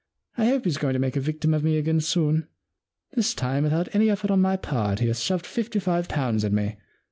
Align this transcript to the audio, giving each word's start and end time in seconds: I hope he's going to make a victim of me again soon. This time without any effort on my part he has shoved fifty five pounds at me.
I 0.35 0.45
hope 0.45 0.65
he's 0.65 0.79
going 0.79 0.93
to 0.93 0.99
make 0.99 1.15
a 1.15 1.19
victim 1.19 1.53
of 1.53 1.63
me 1.63 1.77
again 1.77 1.99
soon. 2.01 2.47
This 3.13 3.35
time 3.35 3.61
without 3.61 3.93
any 3.93 4.09
effort 4.09 4.31
on 4.31 4.41
my 4.41 4.57
part 4.57 4.97
he 4.97 5.05
has 5.05 5.21
shoved 5.23 5.45
fifty 5.45 5.77
five 5.77 6.09
pounds 6.09 6.43
at 6.43 6.51
me. 6.51 6.77